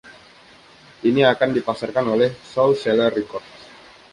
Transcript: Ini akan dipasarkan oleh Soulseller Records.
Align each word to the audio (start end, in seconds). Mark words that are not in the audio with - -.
Ini 1.09 1.21
akan 1.33 1.49
dipasarkan 1.57 2.05
oleh 2.13 2.29
Soulseller 2.51 3.11
Records. 3.19 3.53